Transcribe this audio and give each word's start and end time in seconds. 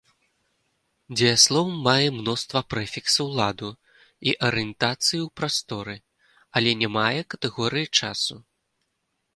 Дзеяслоў 1.17 1.67
мае 1.87 2.07
мноства 2.15 2.59
прэфіксаў 2.75 3.27
ладу 3.41 3.69
і 4.31 4.35
арыентацыі 4.49 5.19
ў 5.21 5.31
прасторы, 5.41 5.97
але 6.59 6.69
не 6.83 6.89
мае 6.99 7.17
катэгорыі 7.35 7.87
часу. 8.03 8.35